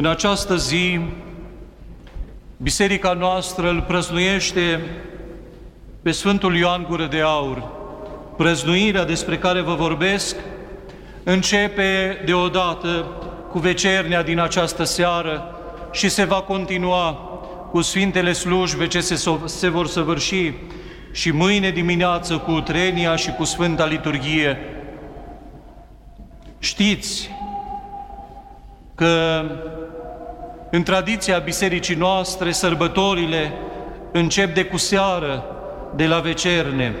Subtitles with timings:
[0.00, 1.00] În această zi,
[2.56, 4.80] biserica noastră îl prăznuiește
[6.02, 7.62] pe Sfântul Ioan Gură de Aur.
[8.36, 10.36] Prăznuirea despre care vă vorbesc
[11.22, 13.06] începe deodată
[13.50, 15.54] cu vecernea din această seară
[15.92, 17.12] și se va continua
[17.70, 20.52] cu Sfintele slujbe ce se, se vor săvârși
[21.12, 24.58] și mâine dimineață cu Utrenia și cu Sfânta Liturghie.
[26.58, 27.30] Știți
[28.94, 29.44] că
[30.70, 33.52] în tradiția bisericii noastre sărbătorile
[34.12, 35.44] încep de cu seară,
[35.94, 36.94] de la vecerne.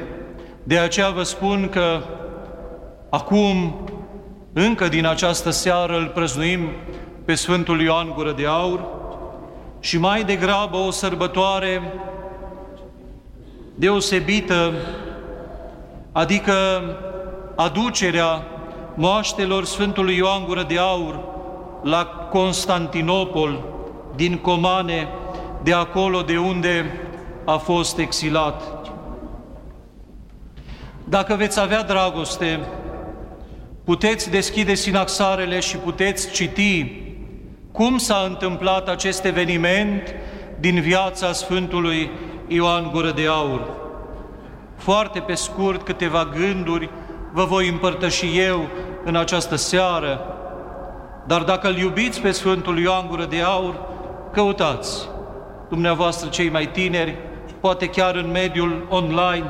[0.62, 2.00] De aceea vă spun că
[3.10, 3.80] acum,
[4.52, 6.68] încă din această seară, îl prăznuim
[7.24, 8.84] pe Sfântul Ioan Gură de Aur
[9.80, 11.82] și mai degrabă o sărbătoare
[13.74, 14.72] deosebită,
[16.12, 16.54] adică
[17.56, 18.42] aducerea
[18.94, 21.20] moaștelor Sfântului Ioan Gură de Aur
[21.82, 23.64] la Constantinopol,
[24.16, 25.08] din Comane,
[25.62, 27.00] de acolo de unde
[27.44, 28.62] a fost exilat.
[31.04, 32.60] Dacă veți avea dragoste,
[33.84, 37.02] puteți deschide sinaxarele și puteți citi
[37.72, 40.14] cum s-a întâmplat acest eveniment
[40.60, 42.10] din viața Sfântului
[42.48, 43.68] Ioan Gură de Aur.
[44.76, 46.90] Foarte pe scurt câteva gânduri
[47.32, 48.68] vă voi împărtăși eu
[49.04, 50.20] în această seară,
[51.26, 53.74] dar dacă îl iubiți pe Sfântul Ioan Gură de Aur,
[54.32, 55.08] căutați.
[55.68, 57.16] Dumneavoastră cei mai tineri,
[57.60, 59.44] poate chiar în mediul online,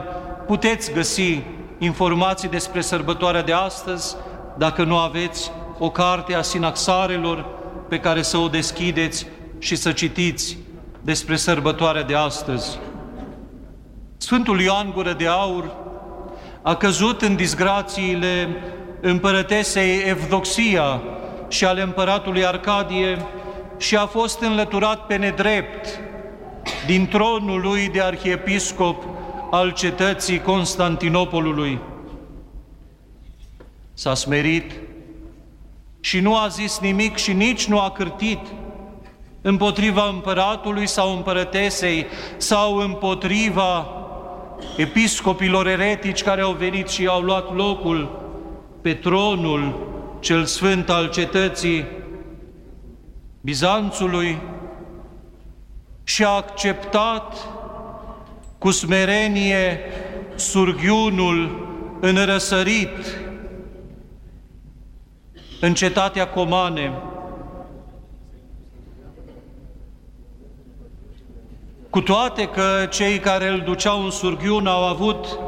[0.46, 1.42] puteți găsi
[1.78, 4.16] informații despre sărbătoarea de astăzi,
[4.58, 7.46] dacă nu aveți o carte a sinaxarelor
[7.88, 9.26] pe care să o deschideți
[9.58, 10.58] și să citiți
[11.00, 12.78] despre sărbătoarea de astăzi.
[14.16, 15.70] Sfântul Ioan Gură de Aur
[16.62, 18.48] a căzut în disgrațiile
[19.00, 21.02] împărătesei Evdoxia
[21.51, 23.27] și ale împăratului Arcadie
[23.79, 26.01] și a fost înlăturat pe nedrept
[26.87, 29.05] din tronul lui de arhiepiscop
[29.51, 31.78] al cetății Constantinopolului.
[33.94, 34.72] S-a smerit
[36.00, 38.41] și nu a zis nimic și nici nu a cârtit
[39.43, 42.06] împotriva împăratului sau împărătesei
[42.37, 43.89] sau împotriva
[44.77, 48.21] episcopilor eretici care au venit și au luat locul
[48.83, 49.89] pe tronul
[50.20, 51.86] cel sfânt al cetății
[53.41, 54.38] Bizanțului
[56.04, 57.48] și a acceptat
[58.59, 59.80] cu smerenie
[60.34, 61.69] surghiunul
[62.00, 63.19] înrăsărit
[65.60, 66.92] în cetatea Comane,
[71.91, 75.38] Cu toate că cei care îl duceau în surghiun au avut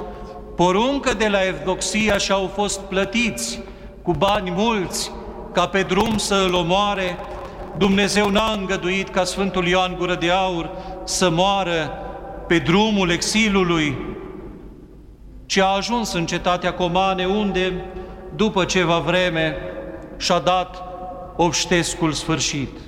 [0.57, 3.61] poruncă de la Evdoxia și au fost plătiți
[4.03, 5.11] cu bani mulți
[5.53, 7.17] ca pe drum să îl omoare,
[7.77, 10.71] Dumnezeu n-a îngăduit ca Sfântul Ioan Gură de Aur
[11.05, 11.91] să moară
[12.47, 13.97] pe drumul exilului,
[15.47, 17.85] ci a ajuns în cetatea Comane, unde,
[18.37, 19.57] după ceva vreme,
[20.17, 20.83] și-a dat
[21.37, 22.79] obștescul sfârșit.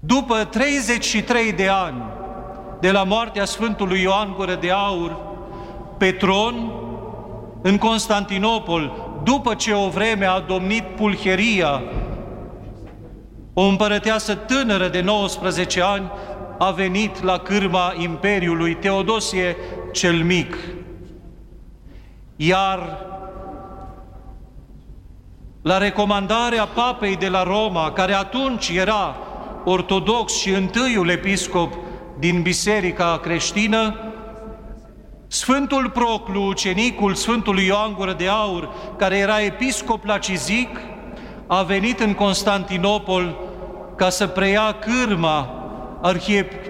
[0.00, 2.02] După 33 de ani
[2.80, 5.16] de la moartea Sfântului Ioan Gură de Aur,
[5.98, 6.72] pe tron,
[7.66, 8.92] în Constantinopol,
[9.24, 11.82] după ce o vreme a domnit Pulcheria,
[13.54, 16.10] o împărăteasă tânără de 19 ani,
[16.58, 19.56] a venit la cârma Imperiului Teodosie
[19.92, 20.56] cel Mic.
[22.36, 23.06] Iar
[25.62, 29.16] la recomandarea papei de la Roma, care atunci era
[29.64, 31.72] ortodox și întâiul episcop
[32.18, 34.00] din biserica creștină,
[35.28, 40.80] Sfântul Proclu, ucenicul Sfântului Ioan Gură de Aur, care era episcop la Cizic,
[41.46, 43.36] a venit în Constantinopol
[43.96, 45.50] ca să preia cârma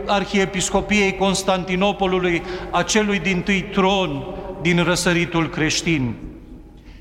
[0.06, 4.24] arhiepiscopiei Constantinopolului, acelui din tâi tron
[4.62, 6.14] din răsăritul creștin.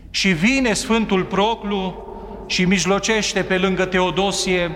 [0.09, 2.05] Și vine Sfântul Proclu
[2.45, 4.75] și mijlocește pe lângă Teodosie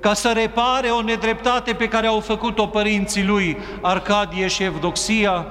[0.00, 5.46] ca să repare o nedreptate pe care au făcut-o părinții lui, Arcadie și Evdoxia,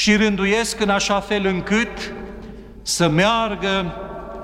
[0.00, 2.12] și rânduiesc în așa fel încât
[2.82, 3.94] să meargă,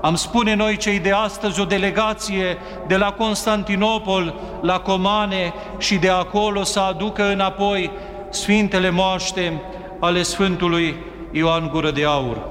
[0.03, 2.56] am spune noi cei de astăzi, o delegație
[2.87, 7.91] de la Constantinopol la Comane și de acolo să aducă înapoi
[8.31, 9.62] Sfintele Moaște
[10.00, 10.97] ale Sfântului
[11.32, 12.49] Ioan Gură de Aur.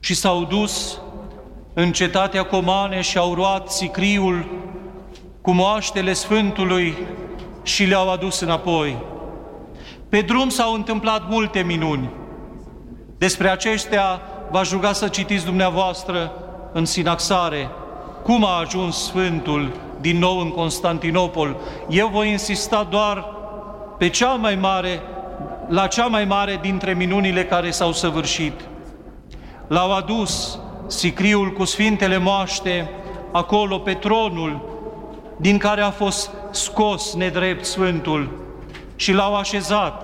[0.00, 1.00] Și s-au dus
[1.74, 4.48] în cetatea Comane și au luat sicriul
[5.40, 6.96] cu moaștele Sfântului
[7.62, 9.16] și le-au adus înapoi.
[10.08, 12.10] Pe drum s-au întâmplat multe minuni.
[13.18, 14.20] Despre acestea
[14.50, 16.32] v-aș ruga să citiți dumneavoastră
[16.72, 17.68] în sinaxare
[18.22, 21.56] cum a ajuns Sfântul din nou în Constantinopol.
[21.88, 23.24] Eu voi insista doar
[23.98, 25.00] pe cea mai mare,
[25.68, 28.60] la cea mai mare dintre minunile care s-au săvârșit.
[29.66, 32.90] L-au adus sicriul cu sfintele moaște
[33.32, 34.60] acolo pe tronul
[35.36, 38.47] din care a fost scos nedrept Sfântul
[38.98, 40.02] și l-au așezat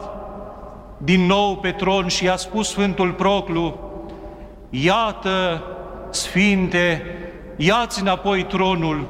[0.98, 3.78] din nou pe tron și i-a spus Sfântul Proclu,
[4.70, 5.62] Iată,
[6.10, 7.02] Sfinte,
[7.56, 9.08] ia-ți înapoi tronul.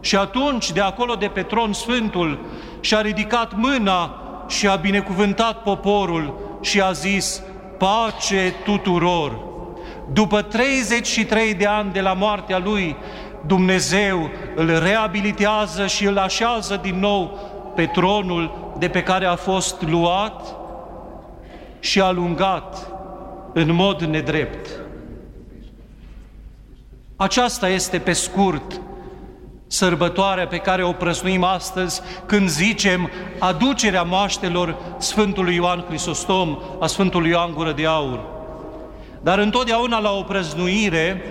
[0.00, 2.38] Și atunci, de acolo de pe tron, Sfântul
[2.80, 7.42] și-a ridicat mâna și a binecuvântat poporul și a zis,
[7.78, 9.38] pace tuturor.
[10.12, 12.96] După 33 de ani de la moartea lui,
[13.46, 17.38] Dumnezeu îl reabilitează și îl așează din nou
[17.74, 20.56] pe tronul de pe care a fost luat
[21.80, 22.90] și alungat
[23.52, 24.68] în mod nedrept.
[27.16, 28.80] Aceasta este pe scurt
[29.66, 37.30] sărbătoarea pe care o prăsnuim astăzi când zicem aducerea moaștelor Sfântului Ioan Crisostom, a Sfântului
[37.30, 38.20] Ioan Gură de Aur.
[39.20, 41.22] Dar întotdeauna la o prăznuire,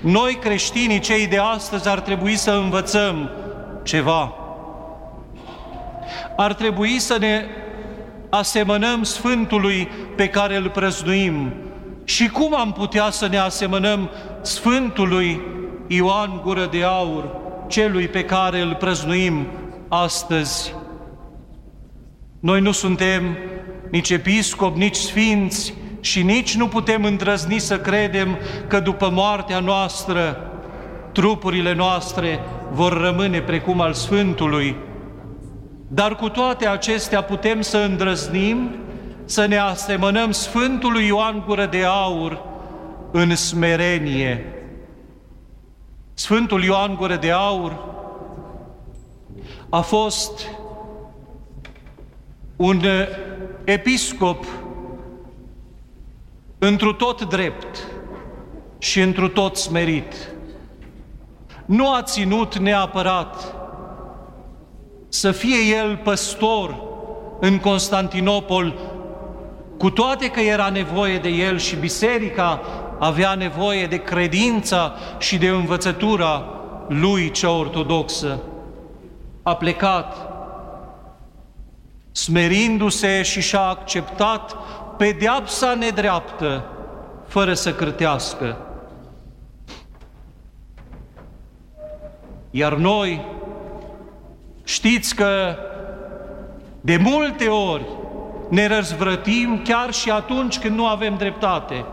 [0.00, 3.30] noi creștinii, cei de astăzi, ar trebui să învățăm
[3.82, 4.43] ceva.
[6.36, 7.44] Ar trebui să ne
[8.30, 11.52] asemănăm Sfântului pe care îl prăznuim.
[12.04, 14.10] Și cum am putea să ne asemănăm
[14.42, 15.40] Sfântului
[15.86, 17.24] Ioan Gură de Aur,
[17.68, 19.46] celui pe care îl prăznuim
[19.88, 20.74] astăzi?
[22.40, 23.36] Noi nu suntem
[23.90, 28.38] nici episcop, nici sfinți și nici nu putem îndrăzni să credem
[28.68, 30.50] că după moartea noastră
[31.12, 32.40] trupurile noastre
[32.72, 34.76] vor rămâne precum al Sfântului,
[35.94, 38.76] dar cu toate acestea putem să îndrăznim,
[39.24, 42.42] să ne asemănăm Sfântului Ioan Gură de Aur
[43.10, 44.44] în smerenie.
[46.14, 47.84] Sfântul Ioan Gură de Aur
[49.68, 50.46] a fost
[52.56, 52.80] un
[53.64, 54.44] episcop
[56.58, 57.86] întru tot drept
[58.78, 60.14] și întru tot smerit.
[61.64, 63.54] Nu a ținut neapărat
[65.14, 66.82] să fie el păstor
[67.40, 68.74] în Constantinopol,
[69.78, 72.60] cu toate că era nevoie de el și biserica
[72.98, 76.44] avea nevoie de credința și de învățătura
[76.88, 78.40] lui cea ortodoxă.
[79.42, 80.16] A plecat
[82.12, 84.56] smerindu-se și și-a acceptat
[84.96, 86.64] pedeapsa nedreaptă,
[87.26, 88.56] fără să cârtească.
[92.50, 93.24] Iar noi,
[94.64, 95.56] Știți că
[96.80, 97.84] de multe ori
[98.48, 101.84] ne răzvrătim chiar și atunci când nu avem dreptate.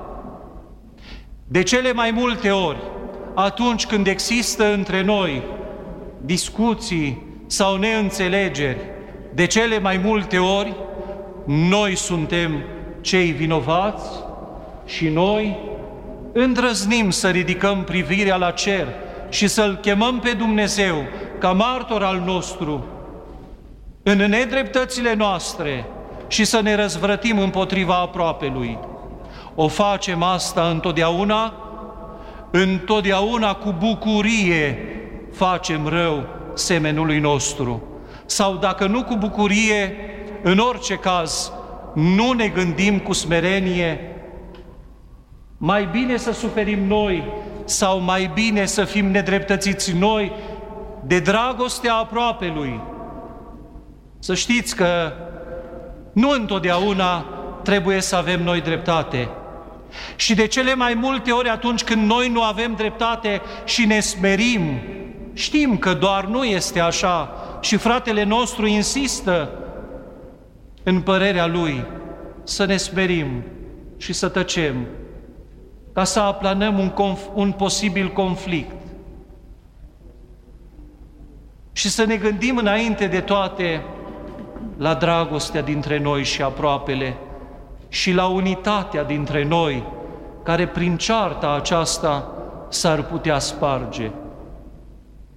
[1.48, 2.78] De cele mai multe ori,
[3.36, 5.44] atunci când există între noi
[6.22, 8.80] discuții sau neînțelegeri,
[9.34, 10.76] de cele mai multe ori,
[11.46, 12.64] noi suntem
[13.02, 14.10] cei vinovați
[14.86, 15.58] și noi
[16.34, 18.88] îndrăznim să ridicăm privirea la cer
[19.30, 20.96] și să-L chemăm pe Dumnezeu
[21.42, 22.86] ca martor al nostru
[24.04, 25.86] în nedreptățile noastre
[26.28, 28.78] și să ne răzvrătim împotriva aproapelui.
[29.56, 31.54] O facem asta întotdeauna,
[32.52, 34.78] întotdeauna cu bucurie
[35.32, 36.24] facem rău
[36.54, 37.84] semenului nostru.
[38.26, 39.96] Sau dacă nu cu bucurie,
[40.44, 41.52] în orice caz,
[41.94, 44.00] nu ne gândim cu smerenie,
[45.58, 47.24] mai bine să suferim noi
[47.66, 50.32] sau mai bine să fim nedreptățiți noi
[51.04, 52.82] de dragostea aproapelui.
[54.20, 55.14] Să știți că
[56.14, 57.26] nu întotdeauna
[57.64, 59.30] trebuie să avem noi dreptate.
[60.16, 64.80] Și de cele mai multe ori atunci când noi nu avem dreptate și ne smerim,
[65.34, 69.50] știm că doar nu este așa și fratele nostru insistă
[70.84, 71.86] în părerea lui
[72.44, 73.44] să ne smerim
[73.98, 74.86] și să tăcem,
[75.94, 78.81] ca să aplanăm un, conf- un posibil conflict
[81.74, 83.84] și să ne gândim înainte de toate
[84.78, 87.18] la dragostea dintre noi și aproapele
[87.90, 89.84] și la unitatea dintre noi,
[90.44, 92.32] care prin cearta aceasta
[92.70, 94.12] s-ar putea sparge.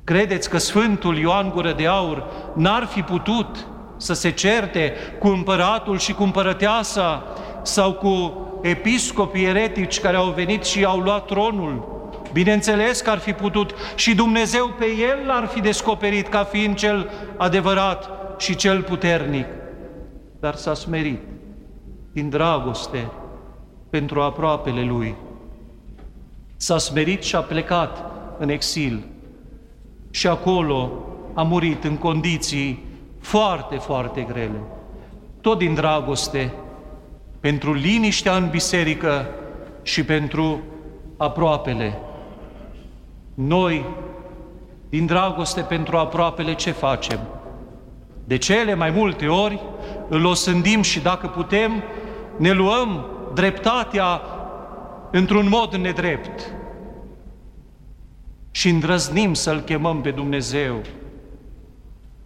[0.05, 2.25] Credeți că Sfântul Ioan Gură de Aur
[2.55, 7.25] n-ar fi putut să se certe cu împăratul și cu împărăteasa
[7.63, 11.94] sau cu episcopii eretici care au venit și au luat tronul
[12.35, 17.11] Bineînțeles că ar fi putut și Dumnezeu pe el l-ar fi descoperit ca fiind cel
[17.37, 19.47] adevărat și cel puternic.
[20.41, 21.21] Dar s-a smerit
[22.13, 23.11] din dragoste
[23.91, 25.15] pentru aproapele Lui.
[26.57, 28.05] S-a smerit și a plecat
[28.39, 29.03] în exil
[30.11, 30.93] și acolo
[31.35, 32.85] a murit în condiții
[33.21, 34.61] foarte, foarte grele.
[35.41, 36.53] Tot din dragoste
[37.41, 39.27] pentru liniștea în biserică
[39.83, 40.61] și pentru
[41.17, 41.99] aproapele.
[43.35, 43.85] Noi,
[44.89, 47.21] din dragoste pentru aproapele, ce facem?
[48.25, 49.61] De cele mai multe ori
[50.09, 51.83] îl osândim și dacă putem,
[52.37, 54.21] ne luăm dreptatea
[55.11, 56.53] într-un mod nedrept
[58.51, 60.81] și îndrăznim să-L chemăm pe Dumnezeu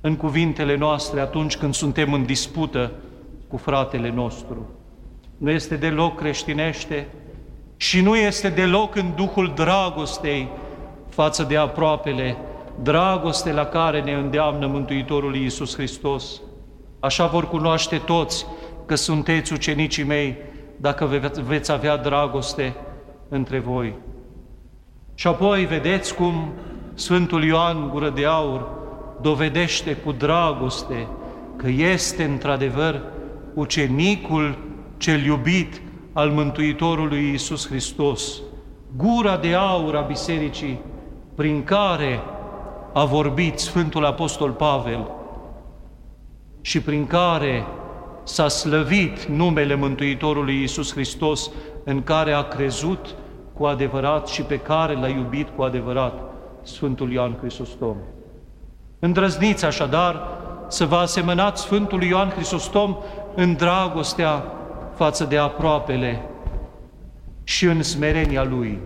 [0.01, 2.93] în cuvintele noastre atunci când suntem în dispută
[3.49, 4.67] cu fratele nostru.
[5.37, 7.09] Nu este deloc creștinește
[7.77, 10.49] și nu este deloc în duhul dragostei
[11.19, 12.37] față de aproapele,
[12.83, 16.41] dragoste la care ne îndeamnă Mântuitorul Iisus Hristos.
[17.01, 18.47] Așa vor cunoaște toți
[18.87, 20.37] că sunteți ucenicii mei
[20.77, 22.75] dacă veți avea dragoste
[23.29, 23.95] între voi.
[25.15, 26.53] Și apoi vedeți cum
[26.95, 28.69] Sfântul Ioan Gură de Aur
[29.21, 31.09] dovedește cu dragoste
[31.57, 33.03] că este într-adevăr
[33.55, 34.59] ucenicul
[34.97, 35.81] cel iubit
[36.13, 38.41] al Mântuitorului Iisus Hristos,
[38.97, 40.81] gura de aur a Bisericii,
[41.39, 42.21] prin care
[42.93, 45.11] a vorbit Sfântul Apostol Pavel
[46.61, 47.67] și prin care
[48.25, 51.51] s-a slăvit numele Mântuitorului Iisus Hristos,
[51.85, 53.15] în care a crezut
[53.55, 56.21] cu adevărat și pe care l-a iubit cu adevărat
[56.63, 57.97] Sfântul Ioan Hristostom.
[58.99, 60.23] Îndrăzniți așadar
[60.69, 62.97] să vă asemănați Sfântului Ioan Hristostom
[63.35, 64.45] în dragostea
[64.95, 66.23] față de aproapele
[67.45, 68.79] și în smerenia Lui.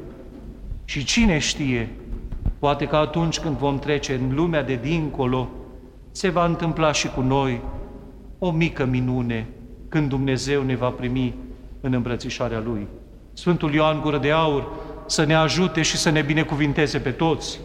[0.84, 1.96] Și cine știe,
[2.62, 5.48] poate că atunci când vom trece în lumea de dincolo,
[6.10, 7.60] se va întâmpla și cu noi
[8.38, 9.48] o mică minune
[9.88, 11.34] când Dumnezeu ne va primi
[11.80, 12.86] în îmbrățișarea Lui.
[13.32, 14.68] Sfântul Ioan Gură de Aur
[15.06, 17.60] să ne ajute și să ne binecuvinteze pe toți